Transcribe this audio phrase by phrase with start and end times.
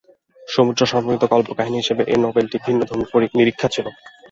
[0.47, 3.85] সমুদ্র সম্পর্কিত কল্পকাহিনী হিসেবে এই নভেলাটিতে ভিন্নধর্মী নিরীক্ষা ছিল।